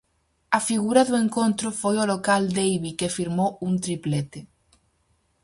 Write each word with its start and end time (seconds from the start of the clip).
A 0.57 0.59
figura 0.69 1.01
do 1.05 1.15
encontro 1.25 1.69
foi 1.81 1.95
o 1.99 2.09
local 2.13 2.41
Deivi 2.57 2.91
que 2.99 3.13
firmou 3.17 3.49
un 3.67 3.73
triplete. 3.85 4.39